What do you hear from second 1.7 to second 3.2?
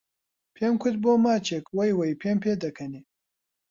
وەی وەی پێم پێ دەکەنێ